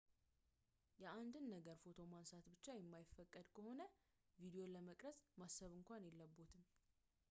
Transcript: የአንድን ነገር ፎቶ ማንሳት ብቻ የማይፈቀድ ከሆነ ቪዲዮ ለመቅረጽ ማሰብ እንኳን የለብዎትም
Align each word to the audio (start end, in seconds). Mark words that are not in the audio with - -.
የአንድን 1.01 1.45
ነገር 1.55 1.75
ፎቶ 1.83 1.99
ማንሳት 2.13 2.45
ብቻ 2.53 2.65
የማይፈቀድ 2.77 3.47
ከሆነ 3.57 3.81
ቪዲዮ 4.41 4.63
ለመቅረጽ 4.75 5.19
ማሰብ 5.43 5.71
እንኳን 5.79 6.07
የለብዎትም 6.09 6.65